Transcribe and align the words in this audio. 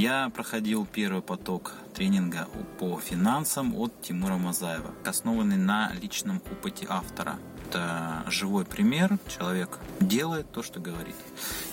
Я 0.00 0.30
проходил 0.30 0.86
первый 0.90 1.20
поток 1.20 1.74
тренинга 1.94 2.48
по 2.78 2.98
финансам 2.98 3.74
от 3.74 3.92
Тимура 4.00 4.38
Мазаева, 4.38 4.94
основанный 5.04 5.58
на 5.58 5.92
личном 5.92 6.40
опыте 6.50 6.86
автора. 6.88 7.38
Это 7.68 8.24
живой 8.26 8.64
пример. 8.64 9.18
Человек 9.28 9.78
делает 10.00 10.50
то, 10.52 10.62
что 10.62 10.80
говорит. 10.80 11.16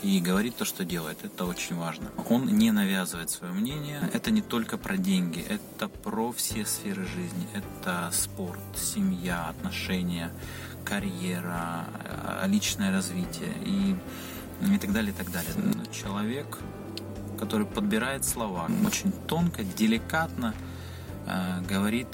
И 0.02 0.20
говорит 0.20 0.58
то, 0.58 0.66
что 0.66 0.84
делает. 0.84 1.24
Это 1.24 1.46
очень 1.46 1.78
важно. 1.78 2.12
Он 2.30 2.46
не 2.48 2.72
навязывает 2.72 3.30
свое 3.30 3.54
мнение. 3.54 4.10
Это 4.12 4.30
не 4.30 4.42
только 4.42 4.78
про 4.78 4.98
деньги. 4.98 5.46
Это 5.48 5.88
про 5.88 6.34
все 6.34 6.66
сферы 6.66 7.06
жизни. 7.06 7.48
Это 7.54 8.10
спорт, 8.12 8.60
семья, 8.76 9.48
отношения, 9.48 10.34
карьера, 10.84 11.86
личное 12.46 12.92
развитие 12.92 13.54
и, 13.64 13.96
и 14.70 14.78
так 14.80 14.92
далее, 14.92 15.14
и 15.14 15.16
так 15.16 15.32
далее. 15.32 15.54
Человек 15.94 16.60
который 17.38 17.66
подбирает 17.66 18.26
слова. 18.26 18.68
Очень 18.86 19.12
тонко, 19.28 19.64
деликатно 19.64 20.54
э, 21.26 21.62
говорит 21.68 22.08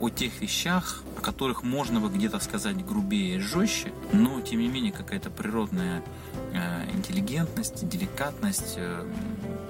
о 0.00 0.10
тех 0.10 0.40
вещах, 0.40 1.02
о 1.16 1.20
которых 1.20 1.62
можно 1.62 2.00
бы 2.00 2.08
где-то 2.08 2.38
сказать 2.38 2.84
грубее 2.84 3.36
и 3.36 3.38
жестче, 3.40 3.92
но 4.12 4.40
тем 4.40 4.60
не 4.60 4.68
менее 4.68 4.92
какая-то 4.92 5.30
природная 5.30 6.02
э, 6.52 6.90
интеллигентность, 6.92 7.88
деликатность 7.88 8.74
э, 8.76 9.04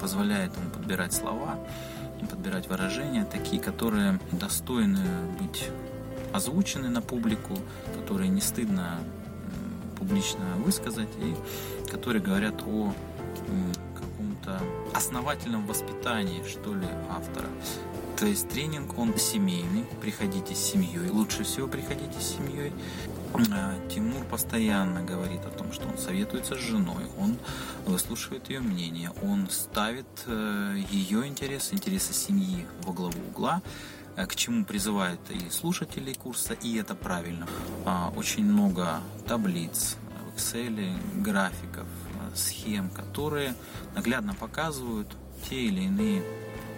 позволяет 0.01 0.55
ему 0.57 0.71
подбирать 0.71 1.15
слова, 1.15 1.59
подбирать 2.31 2.69
выражения, 2.69 3.25
такие, 3.25 3.61
которые 3.63 4.21
достойны 4.33 5.05
быть 5.41 5.69
озвучены 6.33 6.89
на 6.89 7.01
публику, 7.01 7.57
которые 7.97 8.29
не 8.29 8.41
стыдно 8.41 8.99
публично 9.99 10.45
высказать 10.65 11.09
и 11.21 11.35
которые 11.91 12.23
говорят 12.23 12.63
о 12.67 12.93
каком-то 14.19 14.61
основательном 14.95 15.67
воспитании, 15.67 16.43
что 16.47 16.75
ли, 16.75 16.87
автора. 17.11 17.49
То 18.17 18.27
есть 18.27 18.49
тренинг, 18.49 18.99
он 18.99 19.17
семейный, 19.17 19.85
приходите 20.01 20.55
с 20.55 20.59
семьей, 20.59 21.09
лучше 21.11 21.45
всего 21.45 21.69
приходите 21.69 22.21
с 22.21 22.37
семьей. 22.37 22.73
А, 23.53 23.75
Тимур 23.89 24.25
постоянно 24.25 25.03
говорит 25.05 25.45
о 25.45 25.51
том, 25.51 25.73
что 25.73 25.87
он 25.87 25.99
советуется 25.99 26.57
с 26.57 26.59
женой, 26.59 27.05
он 27.19 27.37
выслушивает 27.87 28.51
ее 28.51 28.61
мнение, 28.61 29.13
он 29.23 29.49
ставит 29.51 30.07
э, 30.27 30.79
ее 30.91 31.27
интересы, 31.27 31.75
интересы 31.75 32.13
семьи 32.13 32.67
во 32.83 32.93
главу 32.93 33.21
угла, 33.29 33.63
э, 34.17 34.27
к 34.27 34.35
чему 34.35 34.65
призывает 34.65 35.21
и 35.31 35.51
слушателей 35.51 36.15
курса, 36.15 36.55
и 36.55 36.77
это 36.77 36.95
правильно. 36.95 37.47
А, 37.85 38.13
очень 38.17 38.45
много 38.45 39.01
таблиц 39.29 39.97
в 40.35 40.39
Excel, 40.39 40.97
графиков, 41.23 41.87
схем, 42.35 42.91
которые 42.91 43.55
наглядно 43.95 44.35
показывают 44.35 45.09
те 45.49 45.57
или 45.57 45.83
иные 45.83 46.23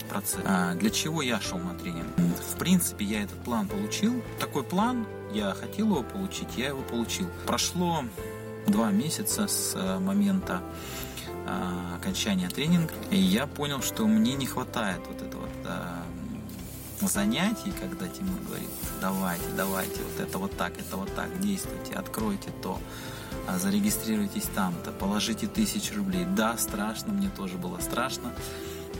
процессы. 0.08 0.42
А 0.44 0.74
для 0.74 0.90
чего 0.90 1.22
я 1.22 1.40
шел 1.40 1.58
на 1.58 1.74
тренинг? 1.74 2.06
В 2.16 2.58
принципе, 2.58 3.04
я 3.04 3.22
этот 3.22 3.42
план 3.42 3.68
получил. 3.68 4.22
Такой 4.38 4.64
план, 4.64 5.06
я 5.32 5.52
хотел 5.52 5.86
его 5.86 6.02
получить, 6.02 6.48
я 6.56 6.68
его 6.68 6.82
получил. 6.82 7.28
Прошло 7.46 8.04
два 8.66 8.90
месяца 8.90 9.46
с 9.46 9.74
э, 9.74 9.98
момента 9.98 10.62
а, 11.46 11.96
окончания 11.96 12.48
тренинга, 12.48 12.92
и 13.10 13.16
я 13.16 13.46
понял, 13.46 13.82
что 13.82 14.06
мне 14.06 14.34
не 14.34 14.46
хватает 14.46 15.00
вот 15.08 15.22
этого 15.22 15.48
а, 15.64 16.04
занятий, 17.00 17.72
когда 17.80 18.06
Тимур 18.06 18.38
говорит, 18.46 18.68
давайте, 19.00 19.44
давайте, 19.56 20.02
вот 20.02 20.20
это 20.20 20.38
вот 20.38 20.56
так, 20.56 20.78
это 20.78 20.96
вот 20.96 21.12
так, 21.14 21.40
действуйте, 21.40 21.94
откройте 21.94 22.50
то, 22.62 22.78
зарегистрируйтесь 23.58 24.48
там-то, 24.54 24.92
положите 24.92 25.46
тысячу 25.46 25.96
рублей. 25.96 26.26
Да, 26.36 26.56
страшно, 26.56 27.12
мне 27.12 27.30
тоже 27.36 27.56
было 27.56 27.78
страшно. 27.80 28.32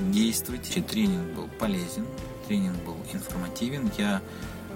Действуйте. 0.00 0.82
Тренинг 0.82 1.34
был 1.34 1.48
полезен, 1.58 2.06
тренинг 2.48 2.76
был 2.84 2.96
информативен. 3.12 3.90
Я 3.98 4.22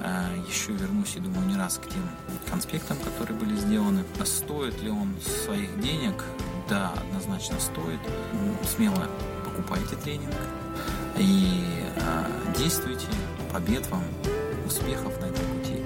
э, 0.02 0.36
еще 0.48 0.72
вернусь 0.72 1.16
и 1.16 1.20
думаю 1.20 1.46
не 1.46 1.56
раз 1.56 1.78
к 1.78 1.88
тем 1.88 2.08
конспектам, 2.50 2.96
которые 2.98 3.38
были 3.38 3.56
сделаны. 3.56 4.04
А 4.20 4.26
стоит 4.26 4.80
ли 4.82 4.90
он 4.90 5.14
своих 5.44 5.80
денег? 5.80 6.22
Да, 6.68 6.92
однозначно 6.92 7.58
стоит. 7.60 8.00
Смело 8.74 9.08
покупайте 9.44 9.96
тренинг 9.96 10.34
и 11.18 11.64
э, 11.96 12.24
действуйте. 12.58 13.06
Побед 13.52 13.86
вам, 13.88 14.02
успехов 14.66 15.20
на 15.20 15.26
этом 15.26 15.44
пути. 15.46 15.76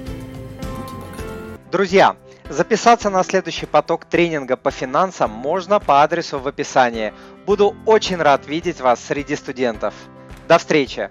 Будьте 0.57 0.95
богаты. 0.95 1.61
Друзья, 1.71 2.17
Записаться 2.49 3.11
на 3.11 3.23
следующий 3.25 3.67
поток 3.67 4.07
тренинга 4.07 4.57
по 4.57 4.71
финансам 4.71 5.31
можно 5.31 5.81
по 5.81 6.03
адресу 6.03 6.39
в 6.39 6.49
описании. 6.49 7.13
Буду 7.45 7.77
очень 7.85 8.17
рад 8.17 8.47
видеть 8.47 8.81
вас 8.81 9.01
среди 9.05 9.37
студентов. 9.37 9.93
До 10.49 10.57
встречи! 10.57 11.11